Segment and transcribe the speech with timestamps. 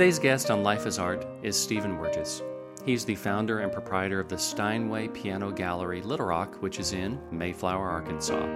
[0.00, 2.40] Today's guest on Life is Art is Stephen Wirges.
[2.86, 7.20] He's the founder and proprietor of the Steinway Piano Gallery Little Rock, which is in
[7.30, 8.48] Mayflower, Arkansas.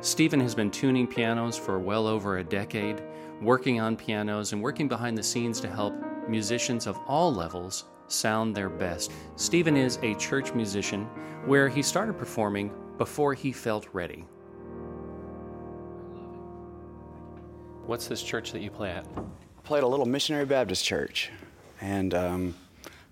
[0.00, 3.02] Stephen has been tuning pianos for well over a decade,
[3.42, 5.92] working on pianos and working behind the scenes to help
[6.28, 9.10] musicians of all levels sound their best.
[9.34, 11.06] Stephen is a church musician
[11.46, 14.24] where he started performing before he felt ready.
[17.86, 19.04] What's this church that you play at?
[19.64, 21.30] Played a little missionary Baptist church,
[21.80, 22.54] and um,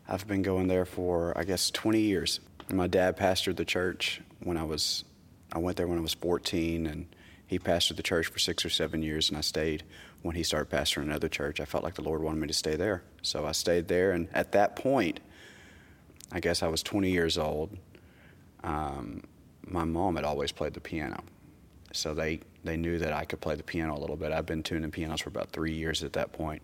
[0.06, 2.40] I've been going there for I guess 20 years.
[2.70, 5.04] My dad pastored the church when I was
[5.50, 7.06] I went there when I was 14, and
[7.46, 9.82] he pastored the church for six or seven years, and I stayed
[10.20, 11.58] when he started pastoring another church.
[11.58, 14.12] I felt like the Lord wanted me to stay there, so I stayed there.
[14.12, 15.20] And at that point,
[16.32, 17.78] I guess I was 20 years old.
[18.62, 19.22] Um,
[19.66, 21.24] my mom had always played the piano,
[21.92, 24.32] so they they knew that I could play the piano a little bit.
[24.32, 26.62] I've been tuning pianos for about three years at that point.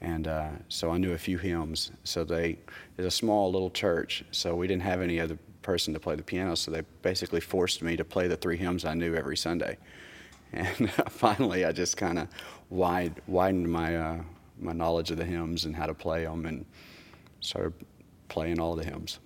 [0.00, 1.92] and uh, so I knew a few hymns.
[2.04, 2.58] So they
[2.98, 6.24] it's a small little church, so we didn't have any other person to play the
[6.24, 6.56] piano.
[6.56, 9.78] So they basically forced me to play the three hymns I knew every Sunday,
[10.52, 12.28] and finally I just kind of
[12.70, 14.22] wide, widened my uh,
[14.58, 16.64] my knowledge of the hymns and how to play them, and
[17.40, 17.72] started
[18.28, 19.20] playing all the hymns.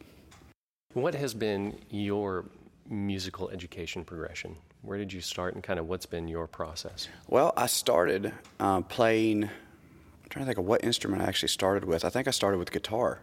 [0.93, 2.45] What has been your
[2.89, 4.57] musical education progression?
[4.87, 7.09] Where did you start, and kind of what's been your process?
[7.27, 9.43] Well, I started uh, playing.
[9.43, 12.05] I'm trying to think of what instrument I actually started with.
[12.05, 13.19] I think I started with guitar,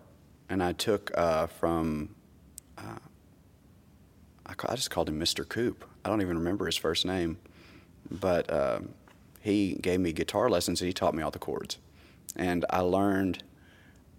[0.49, 2.15] and I took uh, from.
[2.77, 2.99] Uh,
[4.45, 5.47] I, I, just called him Mr.
[5.47, 5.85] Coop.
[6.03, 7.37] I don't even remember his first name,
[8.11, 8.89] but um,
[9.39, 11.77] he gave me guitar lessons and he taught me all the chords,
[12.35, 13.41] and I learned.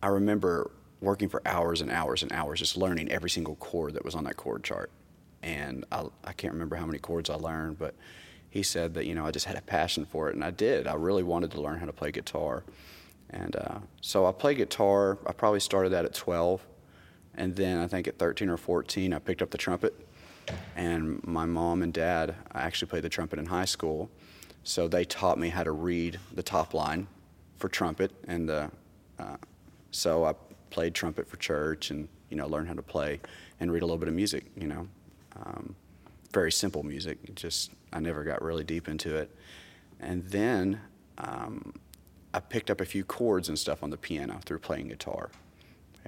[0.02, 0.70] I remember
[1.02, 4.24] working for hours and hours and hours just learning every single chord that was on
[4.24, 4.90] that chord chart
[5.44, 7.94] and I, I can't remember how many chords I learned, but
[8.48, 10.86] he said that you know I just had a passion for it, and I did.
[10.86, 12.64] I really wanted to learn how to play guitar,
[13.30, 15.18] and uh, so I played guitar.
[15.26, 16.66] I probably started that at 12,
[17.34, 19.94] and then I think at 13 or 14 I picked up the trumpet,
[20.74, 24.10] and my mom and dad I actually played the trumpet in high school,
[24.62, 27.06] so they taught me how to read the top line
[27.58, 28.68] for trumpet, and uh,
[29.18, 29.36] uh,
[29.90, 30.32] so I
[30.70, 33.20] played trumpet for church, and you know learned how to play
[33.60, 34.88] and read a little bit of music, you know.
[35.42, 35.74] Um,
[36.32, 37.34] very simple music.
[37.34, 39.30] Just I never got really deep into it,
[40.00, 40.80] and then
[41.18, 41.74] um,
[42.32, 45.30] I picked up a few chords and stuff on the piano through playing guitar.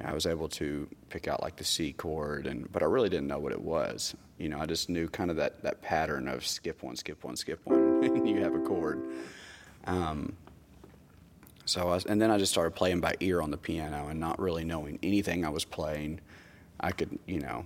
[0.05, 3.29] I was able to pick out like the C chord, and but I really didn't
[3.29, 4.15] know what it was.
[4.39, 7.37] You know, I just knew kind of that that pattern of skip one, skip one,
[7.37, 9.03] skip one, and you have a chord.
[9.87, 10.35] Um,
[11.65, 14.39] so I and then I just started playing by ear on the piano and not
[14.39, 16.21] really knowing anything I was playing.
[16.79, 17.65] I could, you know,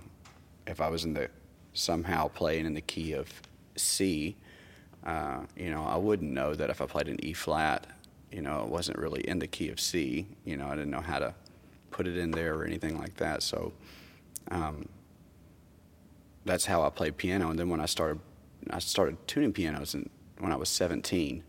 [0.67, 1.29] if I was in the
[1.73, 3.29] somehow playing in the key of
[3.75, 4.35] C,
[5.05, 7.87] uh, you know, I wouldn't know that if I played an E flat,
[8.31, 10.27] you know, it wasn't really in the key of C.
[10.45, 11.33] You know, I didn't know how to
[11.89, 13.43] put it in there or anything like that.
[13.43, 13.73] So
[14.49, 14.87] um,
[16.45, 17.49] that's how I played piano.
[17.49, 18.19] And then when I started,
[18.69, 19.95] I started tuning pianos
[20.39, 21.43] when I was 17.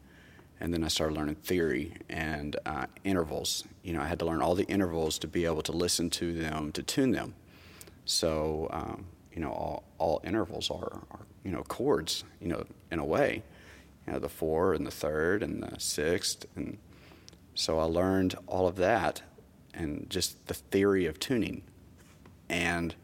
[0.61, 3.65] And then I started learning theory and uh, intervals.
[3.83, 6.33] You know, I had to learn all the intervals to be able to listen to
[6.33, 7.35] them, to tune them.
[8.05, 12.99] So um, you know, all, all intervals are, are, you know, chords, you know, in
[12.99, 13.43] a way.
[14.07, 16.45] You know, the four and the third and the sixth.
[16.57, 16.79] And
[17.55, 19.23] so I learned all of that
[19.75, 21.63] and just the theory of tuning.
[22.49, 22.95] And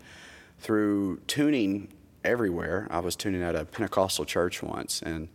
[0.59, 1.88] through tuning
[2.25, 5.28] everywhere, I was tuning at a Pentecostal church once, and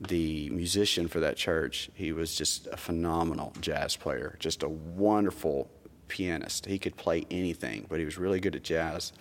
[0.00, 5.70] the musician for that church, he was just a phenomenal jazz player, just a wonderful
[6.08, 6.66] pianist.
[6.66, 9.12] He could play anything, but he was really good at jazz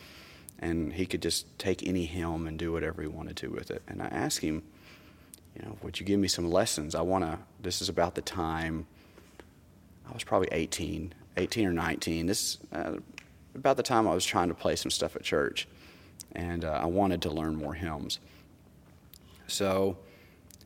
[0.59, 3.81] and he could just take any hymn and do whatever he wanted to with it.
[3.87, 4.63] And I asked him,
[5.55, 6.95] you know, would you give me some lessons?
[6.95, 8.87] I want to, this is about the time,
[10.09, 12.25] I was probably 18, 18 or 19.
[12.25, 12.97] This, uh,
[13.53, 15.67] about the time I was trying to play some stuff at church.
[16.33, 18.19] And uh, I wanted to learn more hymns.
[19.47, 19.97] So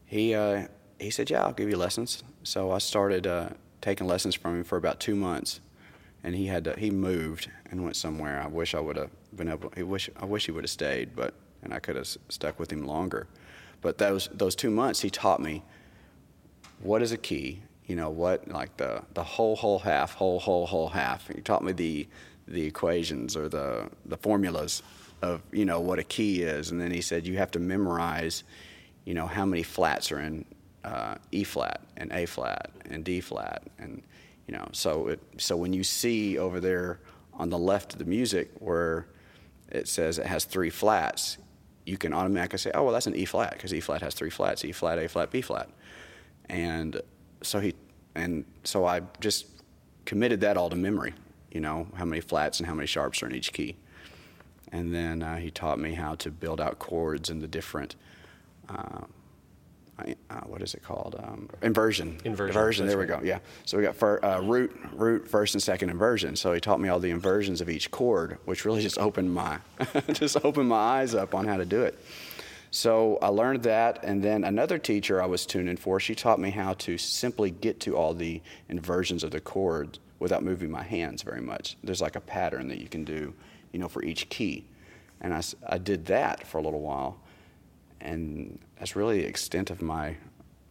[0.05, 0.67] he, uh,
[0.99, 2.23] he said, yeah, I'll give you lessons.
[2.43, 3.49] So I started uh,
[3.81, 5.59] taking lessons from him for about two months.
[6.23, 8.41] And he had to, he moved and went somewhere.
[8.41, 9.71] I wish I would have been able.
[9.75, 11.33] He wish I wish he would have stayed, but
[11.63, 13.27] and I could have stuck with him longer.
[13.81, 15.63] But those those two months, he taught me
[16.81, 17.61] what is a key.
[17.85, 21.27] You know what, like the the whole whole half, whole whole whole half.
[21.27, 22.07] He taught me the
[22.47, 24.83] the equations or the the formulas
[25.21, 28.43] of you know what a key is, and then he said you have to memorize,
[29.05, 30.45] you know how many flats are in
[30.83, 34.03] uh, E flat and A flat and D flat, and
[34.47, 36.99] you know so it, so when you see over there
[37.33, 39.07] on the left of the music where
[39.71, 41.37] it says it has three flats,
[41.85, 44.29] you can automatically say, oh, well, that's an E flat because E flat has three
[44.29, 45.69] flats E flat, A flat, B flat.
[46.47, 47.01] And
[47.41, 47.73] so he,
[48.15, 49.47] and so I just
[50.05, 51.13] committed that all to memory.
[51.51, 53.75] You know how many flats and how many sharps are in each key,
[54.71, 57.95] and then uh, he taught me how to build out chords in the different.
[58.67, 59.01] Uh,
[60.29, 61.15] uh, what is it called?
[61.19, 62.17] Um, inversion.
[62.23, 62.55] Inversion.
[62.55, 62.87] Inversion.
[62.87, 63.19] There we go.
[63.23, 63.39] Yeah.
[63.65, 66.35] So we got fir- uh, root, root, first and second inversion.
[66.35, 69.59] So he taught me all the inversions of each chord, which really just opened my,
[70.13, 71.97] just opened my eyes up on how to do it.
[72.71, 76.51] So I learned that, and then another teacher I was tuning for, she taught me
[76.51, 81.23] how to simply get to all the inversions of the chords without moving my hands
[81.23, 81.77] very much.
[81.83, 83.33] There's like a pattern that you can do,
[83.71, 84.65] you know, for each key,
[85.21, 87.19] and I, I did that for a little while
[88.01, 90.15] and that's really the extent of my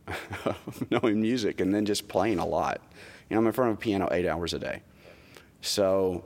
[0.90, 2.80] knowing music and then just playing a lot.
[3.28, 4.82] You know, I'm in front of a piano eight hours a day.
[5.60, 6.24] So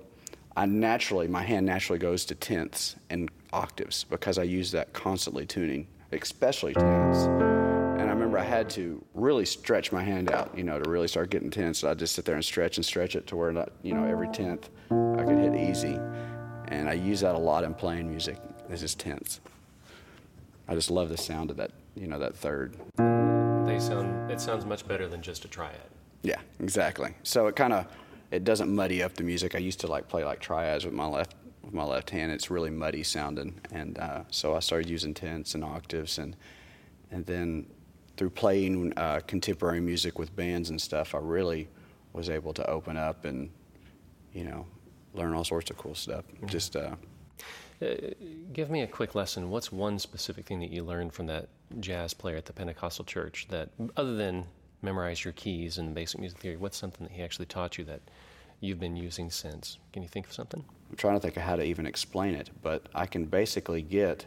[0.56, 5.46] I naturally, my hand naturally goes to tenths and octaves because I use that constantly
[5.46, 7.24] tuning, especially tenths.
[7.24, 11.08] And I remember I had to really stretch my hand out, you know, to really
[11.08, 11.80] start getting tenths.
[11.80, 14.04] So I just sit there and stretch and stretch it to where, not, you know,
[14.04, 15.98] every tenth I could hit easy.
[16.68, 18.38] And I use that a lot in playing music.
[18.68, 19.40] This is tenths.
[20.72, 22.78] I just love the sound of that, you know, that third.
[22.96, 24.30] They sound.
[24.30, 25.76] It sounds much better than just a triad.
[26.22, 27.12] Yeah, exactly.
[27.24, 27.86] So it kind of
[28.30, 29.54] it doesn't muddy up the music.
[29.54, 32.32] I used to like play like triads with my left with my left hand.
[32.32, 36.34] It's really muddy sounding, and uh, so I started using tenths and octaves, and
[37.10, 37.66] and then
[38.16, 41.68] through playing uh, contemporary music with bands and stuff, I really
[42.14, 43.50] was able to open up and
[44.32, 44.64] you know
[45.12, 46.24] learn all sorts of cool stuff.
[46.28, 46.46] Mm-hmm.
[46.46, 46.96] Just uh, uh,
[47.82, 47.94] Uh,
[48.52, 49.50] give me a quick lesson.
[49.50, 51.48] What's one specific thing that you learned from that
[51.80, 54.44] jazz player at the Pentecostal church that, other than
[54.82, 58.00] memorize your keys and basic music theory, what's something that he actually taught you that
[58.60, 59.78] you've been using since?
[59.92, 60.64] Can you think of something?
[60.90, 64.26] I'm trying to think of how to even explain it, but I can basically get,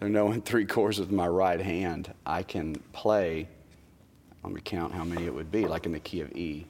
[0.00, 3.48] knowing three chords with my right hand, I can play,
[4.42, 6.66] let me count how many it would be, like in the key of E.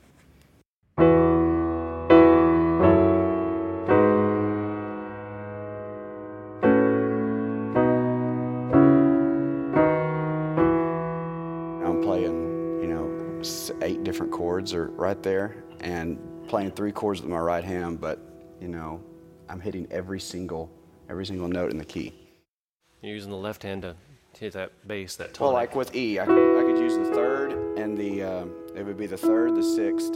[14.73, 16.19] are right there and
[16.49, 18.19] playing three chords with my right hand, but
[18.61, 19.03] you know,
[19.49, 20.71] I'm hitting every single
[21.09, 22.13] every single note in the key.
[23.03, 23.95] You're using the left hand to
[24.39, 25.41] hit that bass, that tonic.
[25.41, 28.85] Well, like with E, I could, I could use the third and the um, it
[28.85, 30.15] would be the third, the sixth,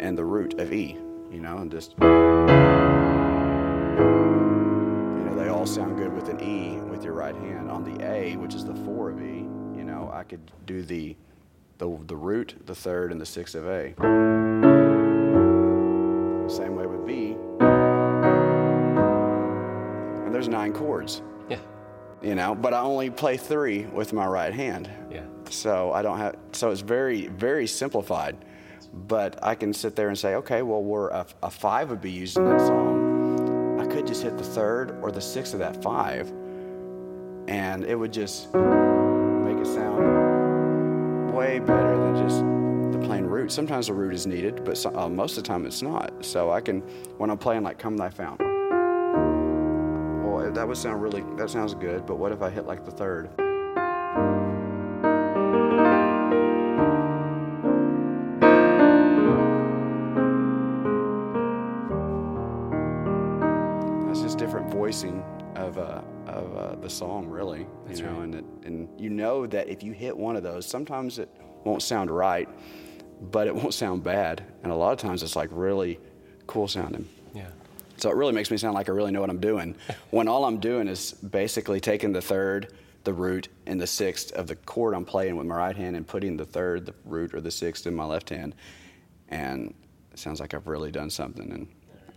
[0.00, 0.96] and the root of E.
[1.30, 2.06] You know, and just you
[5.26, 7.70] know they all sound good with an E with your right hand.
[7.70, 11.14] On the A, which is the four of E, you know, I could do the
[11.78, 13.94] the, the root, the third, and the sixth of A.
[16.48, 17.36] Same way with B.
[20.24, 21.22] And there's nine chords.
[21.48, 21.58] Yeah.
[22.22, 24.90] You know, but I only play three with my right hand.
[25.10, 25.24] Yeah.
[25.50, 28.36] So I don't have, so it's very, very simplified.
[28.92, 32.10] But I can sit there and say, okay, well, we're a, a five would be
[32.10, 33.78] used in that song.
[33.78, 36.32] I could just hit the third or the sixth of that five,
[37.48, 40.27] and it would just make it sound
[41.38, 42.40] way better than just
[42.90, 43.52] the plain root.
[43.52, 46.24] Sometimes the root is needed, but so, uh, most of the time it's not.
[46.24, 46.80] So I can,
[47.16, 52.06] when I'm playing like "Come Thou Fount," well, that would sound really, that sounds good.
[52.06, 53.30] But what if I hit like the third?
[64.08, 65.22] That's just different voicing
[65.58, 65.78] of.
[65.78, 67.66] Uh, of uh, the song, really.
[67.86, 68.24] That's you know, right.
[68.24, 71.28] and it, and you know that if you hit one of those, sometimes it
[71.64, 72.48] won't sound right,
[73.30, 75.98] but it won't sound bad, and a lot of times it's like really
[76.46, 77.08] cool sounding.
[77.34, 77.48] Yeah.
[77.96, 79.74] So it really makes me sound like I really know what I'm doing.
[80.10, 82.74] when all I'm doing is basically taking the third,
[83.04, 86.06] the root, and the sixth of the chord I'm playing with my right hand and
[86.06, 88.54] putting the third, the root, or the sixth in my left hand,
[89.28, 89.74] and
[90.12, 91.50] it sounds like I've really done something.
[91.50, 91.68] And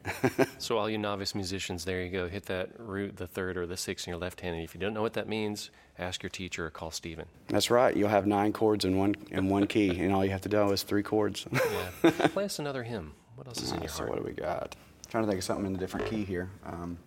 [0.58, 2.27] so all you novice musicians, there you go.
[2.27, 4.79] Hit that root, the third or the sixth in your left hand, and if you
[4.79, 7.25] don't know what that means, ask your teacher or call Stephen.
[7.48, 7.96] That's right.
[7.96, 10.72] You'll have nine chords in one in one key, and all you have to do
[10.72, 11.46] is three chords.
[12.03, 12.27] yeah.
[12.27, 13.13] Play us another hymn.
[13.36, 14.10] What else is in your so heart?
[14.10, 14.75] what do we got?
[15.10, 16.50] trying to think of something in a different key here.
[16.65, 16.98] Um,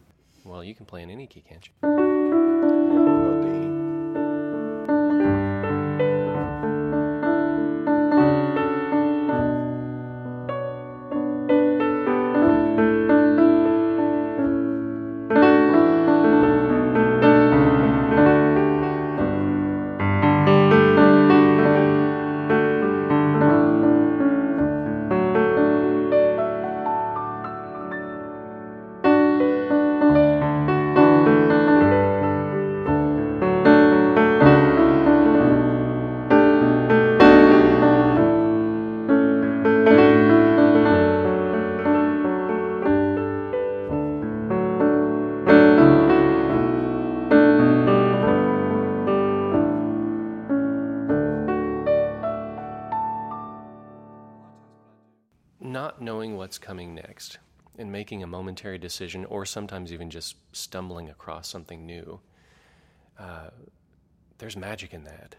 [0.44, 2.03] Well, you can play in any key, can't you?
[56.54, 57.38] What's coming next
[57.78, 62.20] and making a momentary decision, or sometimes even just stumbling across something new,
[63.18, 63.50] uh,
[64.38, 65.34] there's magic in that.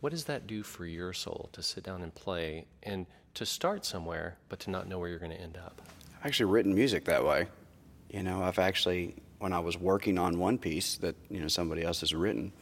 [0.00, 3.86] What does that do for your soul to sit down and play and to start
[3.86, 5.80] somewhere, but to not know where you're going to end up?
[6.20, 7.46] I've actually written music that way.
[8.10, 11.82] You know, I've actually, when I was working on one piece that, you know, somebody
[11.82, 12.52] else has written,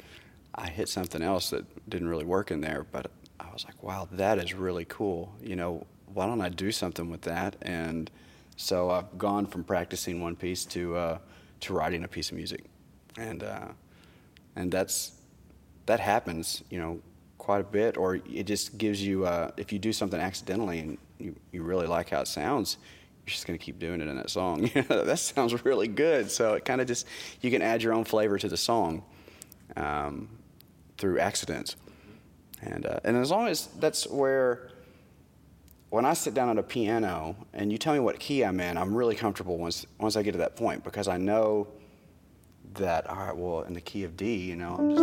[0.55, 4.07] I hit something else that didn't really work in there, but I was like, wow,
[4.13, 5.35] that is really cool.
[5.43, 7.57] You know, why don't I do something with that?
[7.63, 8.11] And
[8.57, 11.19] so I've gone from practicing one piece to uh,
[11.61, 12.65] to writing a piece of music,
[13.17, 13.69] and uh,
[14.57, 15.13] and that's
[15.87, 17.01] that happens, you know,
[17.39, 17.97] quite a bit.
[17.97, 21.87] Or it just gives you uh, if you do something accidentally and you, you really
[21.87, 22.77] like how it sounds,
[23.25, 24.71] you're just gonna keep doing it in that song.
[24.89, 26.31] that sounds really good.
[26.31, 27.07] So it kind of just
[27.41, 29.03] you can add your own flavor to the song
[29.77, 30.29] um,
[30.99, 31.77] through accidents,
[32.61, 34.72] and uh, and as long as that's where
[35.93, 38.79] when I sit down at a piano and you tell me what key I'm in,
[38.79, 41.69] I'm really comfortable once once I get to that point because I know
[42.75, 45.03] that all right, well, in the key of D, you know, I'm just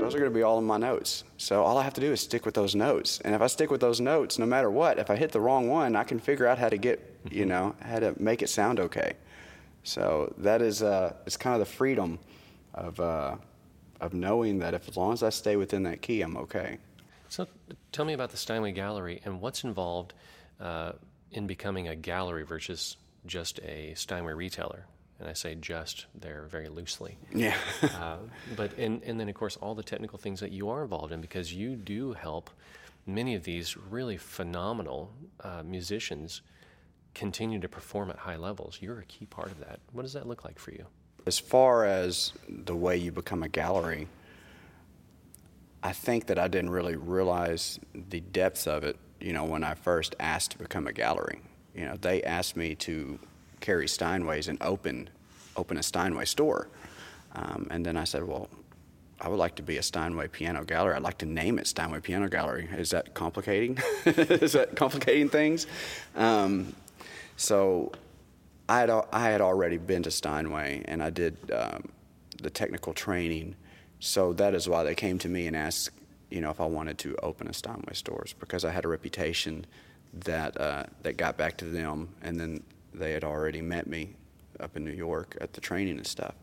[0.00, 1.24] those are going to be all in my notes.
[1.38, 3.20] So all I have to do is stick with those notes.
[3.24, 5.68] And if I stick with those notes, no matter what, if I hit the wrong
[5.68, 7.48] one, I can figure out how to get, you mm-hmm.
[7.48, 9.14] know, how to make it sound okay.
[9.82, 12.20] So that is, uh, it's kind of the freedom
[12.74, 13.34] of, uh,
[14.00, 16.78] of knowing that if as long as I stay within that key, I'm okay.
[17.28, 17.46] So
[17.92, 20.14] tell me about the Steinway Gallery and what's involved
[20.60, 20.92] uh,
[21.30, 24.86] in becoming a gallery versus just a Steinway retailer.
[25.20, 27.18] And I say just there very loosely.
[27.34, 27.56] Yeah.
[27.82, 28.18] uh,
[28.56, 31.20] but and, and then of course all the technical things that you are involved in
[31.20, 32.50] because you do help
[33.04, 35.10] many of these really phenomenal
[35.42, 36.42] uh, musicians
[37.14, 38.78] continue to perform at high levels.
[38.80, 39.80] You're a key part of that.
[39.92, 40.86] What does that look like for you?
[41.26, 44.08] As far as the way you become a gallery,
[45.82, 49.74] I think that I didn't really realize the depths of it, you know, when I
[49.74, 51.40] first asked to become a gallery.
[51.74, 53.18] You know, they asked me to
[53.60, 55.10] carry Steinways and open
[55.56, 56.68] open a Steinway store.
[57.34, 58.48] Um, and then I said, well,
[59.20, 60.94] I would like to be a Steinway piano gallery.
[60.94, 62.68] I'd like to name it Steinway Piano Gallery.
[62.76, 63.78] Is that complicating?
[64.06, 65.66] Is that complicating things?
[66.14, 66.74] Um,
[67.36, 67.92] so
[68.68, 71.88] I had, I had already been to Steinway and I did um,
[72.40, 73.56] the technical training
[74.00, 75.90] so that is why they came to me and asked,
[76.30, 79.66] you know, if I wanted to open a Steinway stores because I had a reputation
[80.12, 82.62] that uh, that got back to them, and then
[82.94, 84.14] they had already met me
[84.60, 86.34] up in New York at the training and stuff.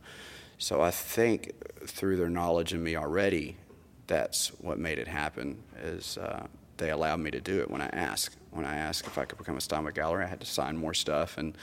[0.57, 1.51] So I think
[1.85, 3.57] through their knowledge of me already,
[4.07, 5.61] that's what made it happen.
[5.81, 6.47] Is uh,
[6.77, 8.37] they allowed me to do it when I asked.
[8.51, 10.93] When I asked if I could become a Steinway gallery, I had to sign more
[10.93, 11.57] stuff and,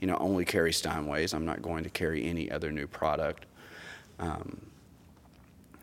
[0.00, 1.34] you know, only carry Steinways.
[1.34, 3.44] I'm not going to carry any other new product.
[4.18, 4.67] Um,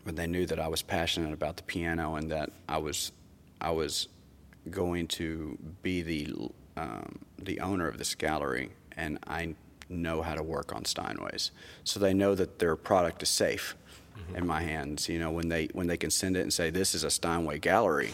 [0.06, 3.12] but they knew that I was passionate about the piano and that I was
[3.60, 4.08] I was
[4.70, 6.34] going to be the
[6.78, 9.56] um, the owner of this gallery, and I
[9.90, 11.52] know how to work on Steinways,
[11.84, 13.76] so they know that their product is safe
[14.18, 14.36] mm-hmm.
[14.36, 15.10] in my hands.
[15.10, 17.60] You know, when they when they can send it and say this is a Steinway
[17.60, 18.14] gallery,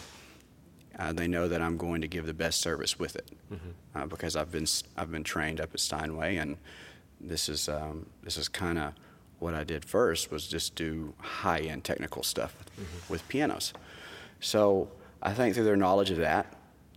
[0.98, 3.70] uh, they know that I'm going to give the best service with it mm-hmm.
[3.94, 6.56] uh, because I've been I've been trained up at Steinway, and
[7.20, 8.92] this is um, this is kind of
[9.42, 13.12] what I did first was just do high end technical stuff mm-hmm.
[13.12, 13.72] with pianos.
[14.40, 14.88] So
[15.22, 16.46] I think through their knowledge of that,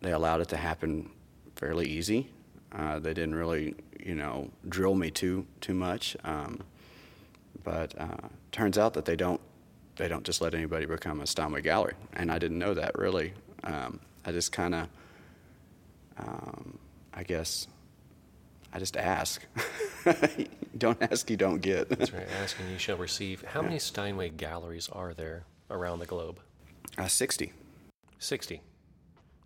[0.01, 1.09] they allowed it to happen
[1.55, 2.29] fairly easy.
[2.71, 6.15] Uh, they didn't really, you know, drill me too too much.
[6.23, 6.61] Um,
[7.63, 9.41] but uh, turns out that they don't
[9.95, 13.33] they don't just let anybody become a Steinway gallery, and I didn't know that really.
[13.63, 14.87] Um, I just kind of,
[16.17, 16.77] um,
[17.13, 17.67] I guess,
[18.75, 19.41] I just ask.
[20.77, 21.87] don't ask, you don't get.
[21.87, 22.27] That's right.
[22.41, 23.41] Ask and you shall receive.
[23.41, 23.67] How yeah.
[23.67, 26.41] many Steinway galleries are there around the globe?
[26.97, 27.53] Uh, 60.
[28.19, 28.61] 60.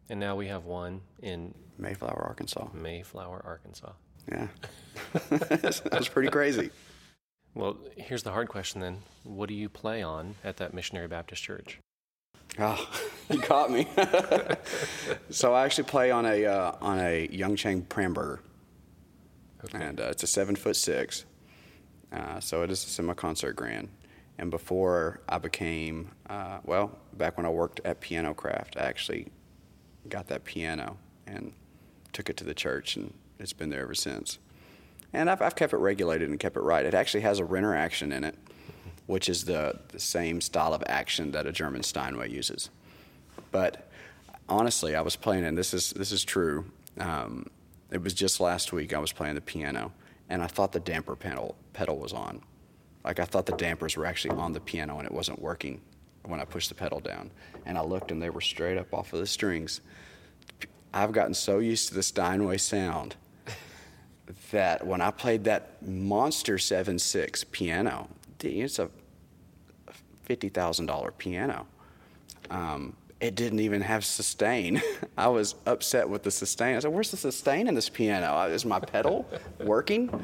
[0.10, 2.70] And now we have one in Mayflower, Arkansas.
[2.74, 3.92] Mayflower, Arkansas.
[4.32, 4.48] Yeah.
[5.30, 6.72] That's pretty crazy.
[7.54, 9.04] Well, here's the hard question then.
[9.26, 11.78] What do you play on at that Missionary Baptist Church?
[12.58, 12.90] Oh,
[13.30, 13.88] you caught me.
[15.30, 18.40] so I actually play on a uh, on a Youngchang Pramberger.
[19.66, 19.84] Okay.
[19.84, 21.26] And uh, it's a seven foot six.
[22.12, 23.90] Uh, so it is a semi concert grand.
[24.38, 29.28] And before I became, uh, well, back when I worked at Piano Craft, I actually
[30.08, 30.98] got that piano
[31.28, 31.52] and
[32.14, 34.40] took it to the church, and it's been there ever since.
[35.12, 36.86] And I've, I've kept it regulated and kept it right.
[36.86, 38.36] It actually has a Renner action in it,
[39.08, 42.70] which is the, the same style of action that a German Steinway uses.
[43.52, 43.90] But
[44.48, 46.66] honestly, I was playing, and this is this is true.
[47.00, 47.48] Um,
[47.92, 49.92] it was just last week I was playing the piano
[50.30, 52.42] and I thought the damper pedal pedal was on.
[53.04, 55.82] Like I thought the dampers were actually on the piano and it wasn't working
[56.24, 57.32] when I pushed the pedal down.
[57.66, 59.82] And I looked and they were straight up off of the strings.
[60.94, 63.16] I've gotten so used to the Steinway sound
[64.52, 68.10] that when I played that monster 7.6 piano,
[68.42, 68.90] it's a
[70.28, 71.68] $50,000 piano.
[72.50, 74.82] Um, it didn't even have sustain.
[75.18, 76.76] I was upset with the sustain.
[76.76, 78.46] I said, "Where's the sustain in this piano?
[78.46, 79.28] Is my pedal
[79.60, 80.24] working?"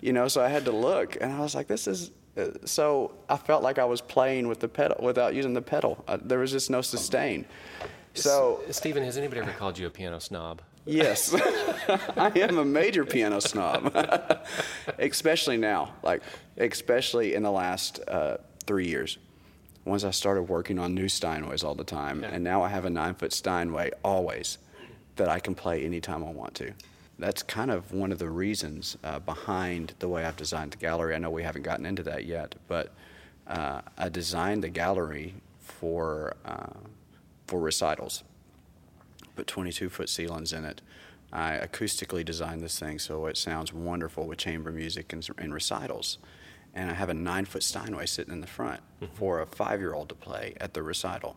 [0.00, 3.12] You know, so I had to look, and I was like, "This is." Uh, so
[3.30, 6.04] I felt like I was playing with the pedal without using the pedal.
[6.06, 7.46] Uh, there was just no sustain.
[8.12, 10.60] So, S- Stephen, has anybody ever called you a piano snob?
[10.84, 11.34] Yes,
[12.16, 13.92] I am a major piano snob,
[14.98, 15.94] especially now.
[16.02, 16.22] Like,
[16.58, 18.36] especially in the last uh,
[18.66, 19.18] three years
[19.86, 22.90] once I started working on new Steinways all the time, and now I have a
[22.90, 24.58] nine foot Steinway always
[25.14, 26.72] that I can play anytime I want to.
[27.20, 31.14] That's kind of one of the reasons uh, behind the way I've designed the gallery.
[31.14, 32.92] I know we haven't gotten into that yet, but
[33.46, 36.74] uh, I designed the gallery for uh,
[37.46, 38.24] for recitals.
[39.36, 40.82] Put 22 foot ceilings in it.
[41.32, 46.18] I acoustically designed this thing so it sounds wonderful with chamber music and, and recitals
[46.76, 49.12] and I have a nine foot Steinway sitting in the front mm-hmm.
[49.14, 51.34] for a five year old to play at the recital.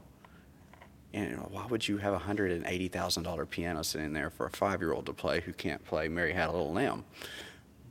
[1.13, 4.45] And why would you have a hundred and eighty thousand dollar piano sitting there for
[4.45, 7.05] a five year old to play who can't play Mary Had a Little Lamb?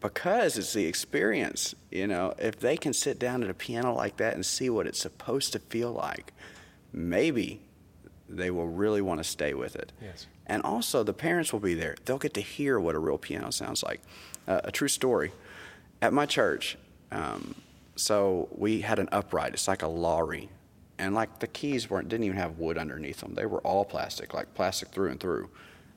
[0.00, 1.75] Because it's the experience.
[1.90, 4.87] You know, if they can sit down at a piano like that and see what
[4.87, 6.32] it's supposed to feel like,
[6.93, 7.63] maybe
[8.28, 9.91] they will really want to stay with it.
[10.00, 10.26] Yes.
[10.47, 11.97] And also, the parents will be there.
[12.04, 14.00] They'll get to hear what a real piano sounds like.
[14.47, 15.32] Uh, a true story.
[16.00, 16.78] At my church,
[17.10, 17.54] um,
[17.97, 19.52] so we had an upright.
[19.54, 20.49] It's like a lorry,
[20.99, 23.34] and like the keys weren't didn't even have wood underneath them.
[23.34, 25.50] They were all plastic, like plastic through and through.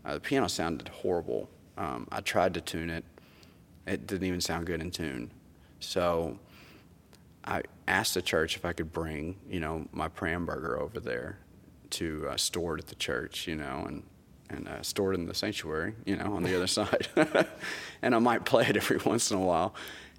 [0.04, 1.50] Uh, the piano sounded horrible.
[1.78, 3.06] Um, I tried to tune it.
[3.86, 5.32] It didn't even sound good in tune.
[5.80, 6.40] So
[7.44, 11.38] I asked the church if I could bring, you know, my Pramberger over there
[11.92, 14.04] to uh, store it at the church, you know, and
[14.50, 17.08] and uh, store it in the sanctuary, you know, on the other side.
[18.02, 19.76] and I might play it every once in a while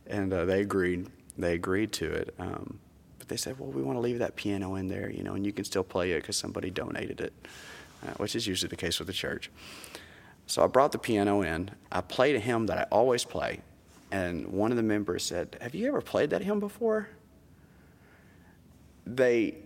[0.07, 1.09] and uh, they agreed.
[1.38, 2.35] They agreed to it.
[2.38, 2.79] Um,
[3.19, 5.47] but they said, well, we want to leave that piano in there, you know, and
[5.47, 7.33] you can still play it because somebody donated it,
[8.05, 9.51] uh, which is usually the case with the church.
[10.47, 11.71] So I brought the piano in.
[11.91, 13.61] I played a hymn that I always play,
[14.11, 17.09] and one of the members said, "Have you ever played that hymn before?"
[19.07, 19.57] They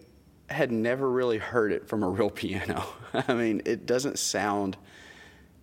[0.49, 2.85] had never really heard it from a real piano.
[3.15, 4.77] I mean, it doesn't sound.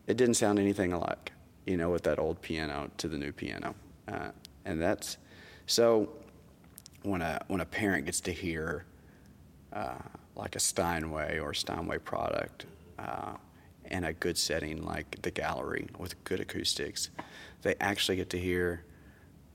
[0.08, 1.32] It didn't sound anything alike,
[1.66, 3.76] you know, with that old piano to the new piano.
[4.08, 4.32] Uh,
[4.66, 5.18] and that's
[5.66, 6.10] so
[7.04, 8.86] when a when a parent gets to hear
[9.74, 10.00] uh,
[10.36, 12.66] like a Steinway or Steinway product
[13.00, 13.34] uh,
[13.90, 17.10] in a good setting like the gallery with good acoustics,
[17.62, 18.84] they actually get to hear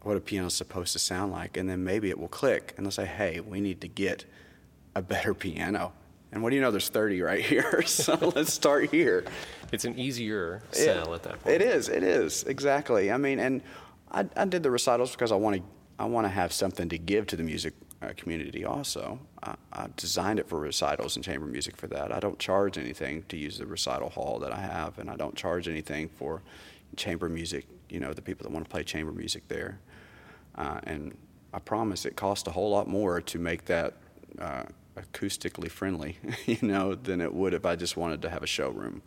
[0.02, 2.86] what a piano is supposed to sound like, and then maybe it will click, and
[2.86, 4.24] they'll say, "Hey, we need to get
[4.94, 5.92] a better piano."
[6.30, 6.70] And what do you know?
[6.70, 9.24] There's 30 right here, so let's start here.
[9.72, 11.54] It's an easier sell it, at that point.
[11.54, 11.88] It is.
[11.88, 13.10] It is exactly.
[13.10, 13.62] I mean, and
[14.10, 15.62] I, I did the recitals because I want to
[15.98, 18.64] I want to have something to give to the music uh, community.
[18.64, 22.12] Also, I, I, designed it for recitals and chamber music for that.
[22.12, 25.34] I don't charge anything to use the recital hall that I have, and I don't
[25.34, 26.42] charge anything for
[26.94, 27.66] chamber music.
[27.88, 29.80] You know, the people that want to play chamber music there,
[30.54, 31.16] uh, and
[31.52, 33.94] I promise it costs a whole lot more to make that.
[34.38, 34.64] Uh,
[34.96, 39.00] acoustically friendly, you know, than it would if I just wanted to have a showroom.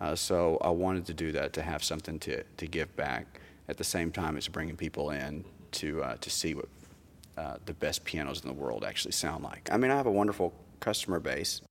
[0.00, 3.76] Uh, so I wanted to do that to have something to, to give back at
[3.76, 6.68] the same time as bringing people in to uh, to see what
[7.36, 9.68] uh, the best pianos in the world actually sound like.
[9.72, 11.62] I mean, I have a wonderful customer base.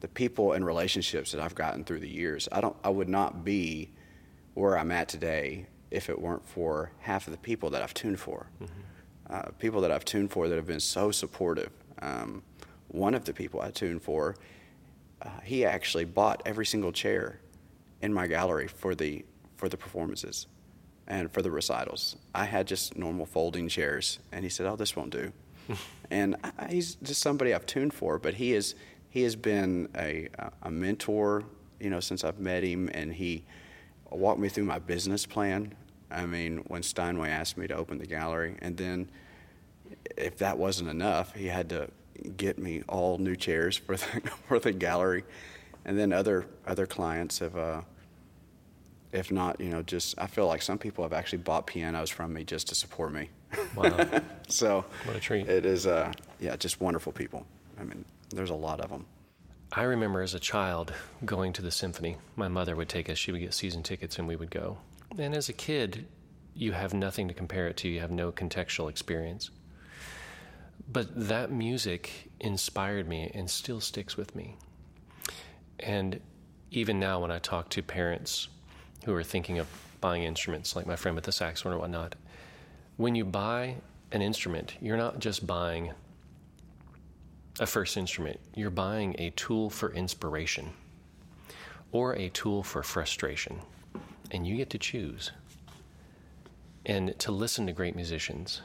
[0.00, 3.44] The people and relationships that I've gotten through the years, I don't, I would not
[3.44, 3.90] be
[4.52, 8.20] where I'm at today if it weren't for half of the people that I've tuned
[8.20, 8.46] for.
[8.62, 8.80] Mm-hmm.
[9.30, 11.70] Uh, people that I've tuned for that have been so supportive.
[12.02, 12.42] Um,
[12.88, 14.36] one of the people I tuned for,
[15.22, 17.40] uh, he actually bought every single chair
[18.02, 19.24] in my gallery for the
[19.56, 20.46] for the performances
[21.06, 22.16] and for the recitals.
[22.34, 25.32] I had just normal folding chairs, and he said, "Oh, this won't do."
[26.10, 28.74] and I, he's just somebody I've tuned for, but he is
[29.10, 30.28] he has been a
[30.62, 31.44] a mentor,
[31.80, 33.44] you know, since I've met him, and he
[34.10, 35.74] walked me through my business plan.
[36.10, 39.10] I mean, when Steinway asked me to open the gallery, and then
[40.16, 41.88] if that wasn't enough, he had to
[42.36, 44.06] get me all new chairs for the
[44.48, 45.24] for the gallery,
[45.84, 47.56] and then other other clients have.
[47.56, 47.82] Uh,
[49.14, 52.32] if not, you know, just I feel like some people have actually bought pianos from
[52.34, 53.30] me just to support me.
[53.76, 54.06] Wow.
[54.48, 55.48] so what a treat.
[55.48, 57.46] It is, uh, yeah, just wonderful people.
[57.80, 59.06] I mean, there's a lot of them.
[59.72, 60.92] I remember as a child
[61.24, 62.16] going to the symphony.
[62.34, 64.78] My mother would take us, she would get season tickets, and we would go.
[65.16, 66.06] And as a kid,
[66.54, 69.50] you have nothing to compare it to, you have no contextual experience.
[70.90, 74.56] But that music inspired me and still sticks with me.
[75.78, 76.20] And
[76.72, 78.48] even now, when I talk to parents
[79.04, 79.66] who are thinking of
[80.00, 82.14] buying instruments, like my friend with the saxophone or whatnot,
[82.96, 83.76] when you buy
[84.12, 85.92] an instrument, you're not just buying
[87.60, 90.70] a first instrument, you're buying a tool for inspiration
[91.92, 93.60] or a tool for frustration.
[94.30, 95.30] And you get to choose.
[96.86, 98.60] And to listen to great musicians,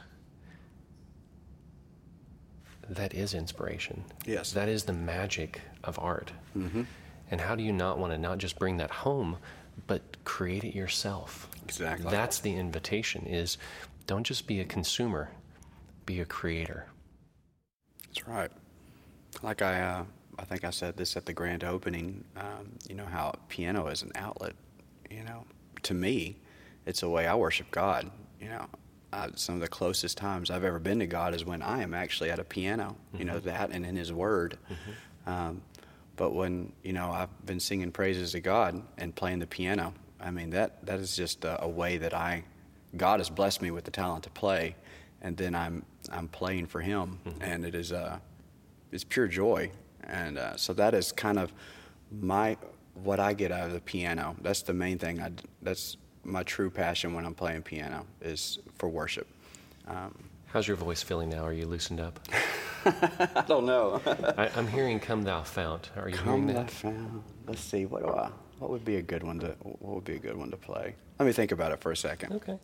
[2.88, 4.04] that is inspiration.
[4.26, 4.52] Yes.
[4.52, 6.32] That is the magic of art.
[6.56, 6.82] Mm-hmm.
[7.30, 9.36] And how do you not want to not just bring that home,
[9.86, 11.48] but create it yourself?
[11.64, 12.10] Exactly.
[12.10, 13.58] That's the invitation is
[14.06, 15.30] don't just be a consumer,
[16.06, 16.86] be a creator.
[18.06, 18.50] That's right.
[19.42, 20.04] Like I, uh,
[20.38, 22.24] I think I said this at the grand opening.
[22.36, 24.54] Um, you know how piano is an outlet.
[25.10, 25.44] You know,
[25.82, 26.36] to me,
[26.86, 28.10] it's a way I worship God.
[28.40, 28.66] You know,
[29.12, 31.94] uh, some of the closest times I've ever been to God is when I am
[31.94, 32.96] actually at a piano.
[33.16, 34.58] You know that, and in His Word.
[35.26, 35.62] Um,
[36.20, 40.30] but when you know I've been singing praises to God and playing the piano, I
[40.30, 42.44] mean that that is just a, a way that I,
[42.94, 44.76] God has blessed me with the talent to play,
[45.22, 48.18] and then I'm I'm playing for Him, and it is uh,
[48.92, 49.70] it's pure joy,
[50.04, 51.54] and uh, so that is kind of
[52.12, 52.58] my
[53.02, 54.36] what I get out of the piano.
[54.42, 55.22] That's the main thing.
[55.22, 59.26] I that's my true passion when I'm playing piano is for worship.
[59.88, 61.44] Um, How's your voice feeling now?
[61.44, 62.18] Are you loosened up?
[62.84, 64.00] I don't know.
[64.36, 66.70] I, I'm hearing "Come Thou Fount." Are you Come hearing that that?
[66.70, 67.22] found.
[67.46, 67.86] Let's see.
[67.86, 68.30] What do I?
[68.58, 69.48] What would be a good one to?
[69.60, 70.96] What would be a good one to play?
[71.18, 72.32] Let me think about it for a second.
[72.32, 72.58] Okay.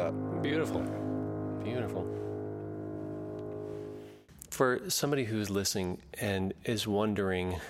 [0.00, 0.42] That?
[0.42, 0.80] Beautiful.
[1.62, 2.06] Beautiful.
[4.50, 7.60] For somebody who's listening and is wondering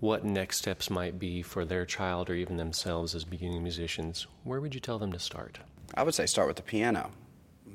[0.00, 4.60] what next steps might be for their child or even themselves as beginning musicians, where
[4.60, 5.58] would you tell them to start?
[5.94, 7.10] I would say start with the piano,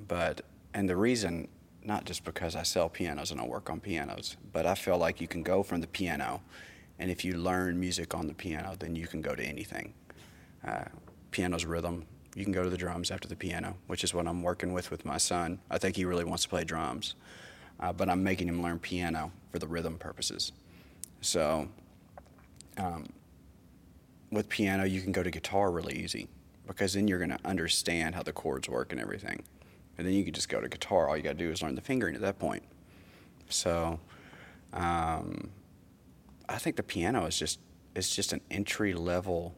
[0.08, 0.42] but
[0.74, 1.48] and the reason
[1.84, 5.20] not just because I sell pianos and I work on pianos, but I feel like
[5.20, 6.42] you can go from the piano,
[6.98, 9.94] and if you learn music on the piano, then you can go to anything.
[10.66, 10.86] Uh,
[11.32, 12.06] piano's rhythm.
[12.36, 14.90] You can go to the drums after the piano, which is what I'm working with
[14.90, 15.60] with my son.
[15.70, 17.16] I think he really wants to play drums,
[17.80, 20.52] uh, but I'm making him learn piano for the rhythm purposes.
[21.22, 21.68] So
[22.78, 23.08] um,
[24.32, 26.28] with piano, you can go to guitar really easy
[26.66, 29.44] because then you're going to understand how the chords work and everything.
[29.98, 31.08] And then you can just go to guitar.
[31.08, 32.64] All you got to do is learn the fingering at that point.
[33.50, 34.00] So
[34.74, 35.52] um,
[36.50, 37.60] I think the piano is just
[37.96, 39.54] it's just an entry level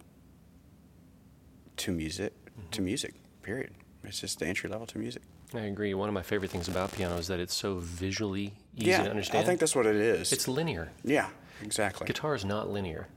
[1.77, 2.33] to music
[2.71, 3.13] to music.
[3.41, 3.73] Period.
[4.03, 5.23] It's just the entry level to music.
[5.53, 5.93] I agree.
[5.93, 9.09] One of my favorite things about piano is that it's so visually easy yeah, to
[9.09, 9.43] understand.
[9.43, 10.31] I think that's what it is.
[10.33, 10.91] it's linear.
[11.03, 11.29] yeah,
[11.61, 12.05] exactly.
[12.05, 13.07] Guitar is not linear.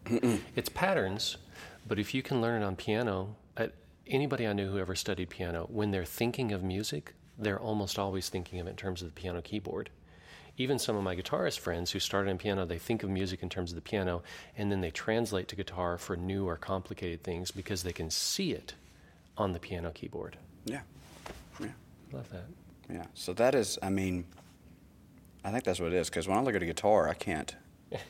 [0.55, 1.37] It's patterns,
[1.87, 3.37] but if you can learn it on piano,
[4.11, 8.29] anybody I knew who ever studied piano, when they're thinking of music, they're almost always
[8.29, 9.90] thinking of it in terms of the piano keyboard.
[10.57, 13.48] Even some of my guitarist friends who started in piano, they think of music in
[13.48, 14.22] terms of the piano,
[14.57, 18.53] and then they translate to guitar for new or complicated things because they can see
[18.53, 18.74] it
[19.38, 20.37] on the piano keyboard.
[20.64, 20.81] Yeah,
[21.61, 21.68] yeah.
[22.12, 22.44] Love that.
[22.90, 23.07] Yeah.
[23.14, 24.24] So that is, I mean,
[25.44, 26.09] I think that's what it is.
[26.09, 27.55] Because when I look at a guitar, I can't,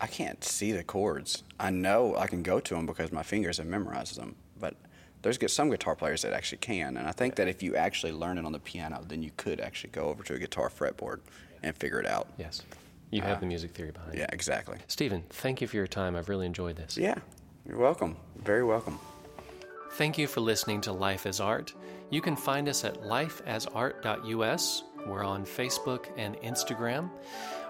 [0.00, 1.42] I can't see the chords.
[1.58, 4.36] I know I can go to them because my fingers have memorized them.
[4.58, 4.74] But
[5.22, 8.38] there's some guitar players that actually can, and I think that if you actually learn
[8.38, 11.20] it on the piano, then you could actually go over to a guitar fretboard
[11.62, 12.28] and figure it out.
[12.38, 12.62] Yes.
[13.10, 14.18] You have uh, the music theory behind it.
[14.18, 14.78] Yeah, exactly.
[14.86, 16.14] Stephen, thank you for your time.
[16.14, 16.96] I've really enjoyed this.
[16.96, 17.16] Yeah,
[17.66, 18.16] you're welcome.
[18.36, 19.00] Very welcome.
[19.98, 21.74] Thank you for listening to Life as Art.
[22.08, 24.84] You can find us at lifeasart.us.
[25.04, 27.10] We're on Facebook and Instagram.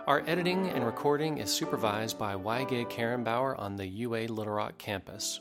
[0.07, 5.41] Our editing and recording is supervised by Weige Karenbauer on the UA Little Rock campus.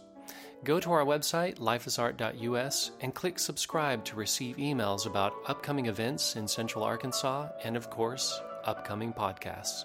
[0.63, 6.47] Go to our website, lifeasart.us, and click subscribe to receive emails about upcoming events in
[6.47, 9.83] Central Arkansas and, of course, upcoming podcasts.